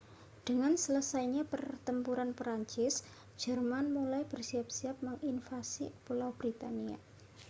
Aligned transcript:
dengan 0.49 0.73
selesainya 0.83 1.43
pertempuran 1.53 2.31
prancis 2.39 2.95
jerman 3.41 3.85
mulai 3.97 4.21
bersiap-siap 4.31 4.95
menginvasi 5.07 5.85
pulau 6.09 6.31
britania 6.39 6.97